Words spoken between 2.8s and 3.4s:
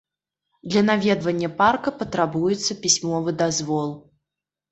пісьмовы